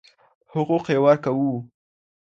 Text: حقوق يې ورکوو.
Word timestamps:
حقوق 0.53 0.85
يې 0.93 0.97
ورکوو. 1.05 1.53